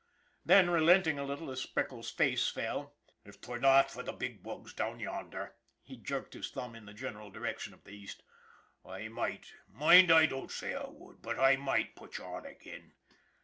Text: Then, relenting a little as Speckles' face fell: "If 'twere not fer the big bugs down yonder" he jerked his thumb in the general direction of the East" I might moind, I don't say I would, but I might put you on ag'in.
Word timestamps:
Then, 0.43 0.71
relenting 0.71 1.19
a 1.19 1.23
little 1.23 1.51
as 1.51 1.61
Speckles' 1.61 2.09
face 2.09 2.47
fell: 2.47 2.95
"If 3.23 3.39
'twere 3.39 3.59
not 3.59 3.91
fer 3.91 4.01
the 4.01 4.11
big 4.11 4.41
bugs 4.41 4.73
down 4.73 4.99
yonder" 4.99 5.53
he 5.83 5.95
jerked 5.95 6.33
his 6.33 6.49
thumb 6.49 6.73
in 6.73 6.87
the 6.87 6.93
general 6.95 7.29
direction 7.29 7.71
of 7.71 7.83
the 7.83 7.91
East" 7.91 8.23
I 8.83 9.09
might 9.09 9.53
moind, 9.69 10.09
I 10.09 10.25
don't 10.25 10.49
say 10.49 10.73
I 10.73 10.87
would, 10.87 11.21
but 11.21 11.37
I 11.37 11.55
might 11.55 11.95
put 11.95 12.17
you 12.17 12.23
on 12.23 12.47
ag'in. 12.47 12.93